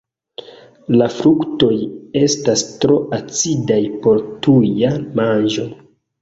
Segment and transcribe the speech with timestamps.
[1.01, 1.69] La fruktoj
[2.21, 5.69] estas tro acidaj por tuja manĝo.